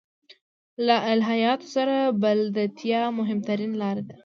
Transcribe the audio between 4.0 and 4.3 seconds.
ده.